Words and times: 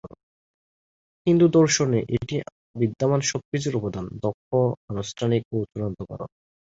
হিন্দু 1.27 1.47
দর্শনে, 1.49 1.99
এটি 2.15 2.35
বিদ্যমান 2.75 3.21
সবকিছুর 3.21 3.73
উপাদান, 3.75 4.05
দক্ষ, 4.23 4.49
আনুষ্ঠানিক 4.89 5.41
ও 5.53 5.57
চূড়ান্ত 5.71 5.99
কারণ। 6.03 6.29